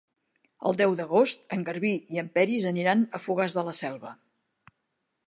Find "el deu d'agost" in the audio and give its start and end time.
0.69-1.43